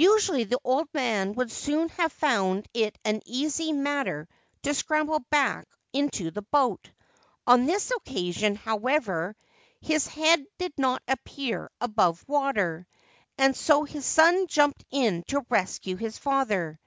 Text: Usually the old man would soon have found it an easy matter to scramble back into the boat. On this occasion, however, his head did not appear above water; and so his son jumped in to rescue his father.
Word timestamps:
Usually 0.00 0.42
the 0.42 0.58
old 0.64 0.88
man 0.92 1.34
would 1.34 1.52
soon 1.52 1.90
have 1.90 2.10
found 2.12 2.66
it 2.74 2.98
an 3.04 3.20
easy 3.24 3.70
matter 3.70 4.26
to 4.64 4.74
scramble 4.74 5.20
back 5.30 5.64
into 5.92 6.32
the 6.32 6.42
boat. 6.42 6.90
On 7.46 7.66
this 7.66 7.92
occasion, 7.96 8.56
however, 8.56 9.36
his 9.80 10.08
head 10.08 10.44
did 10.58 10.72
not 10.76 11.02
appear 11.06 11.70
above 11.80 12.24
water; 12.26 12.84
and 13.38 13.54
so 13.54 13.84
his 13.84 14.04
son 14.04 14.48
jumped 14.48 14.84
in 14.90 15.22
to 15.28 15.46
rescue 15.48 15.94
his 15.94 16.18
father. 16.18 16.80